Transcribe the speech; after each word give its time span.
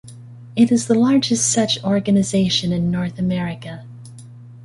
It 0.55 0.71
is 0.71 0.87
the 0.87 0.95
largest 0.95 1.47
such 1.51 1.83
organization 1.83 2.73
in 2.73 2.89
North 2.89 3.19
America. 3.19 3.85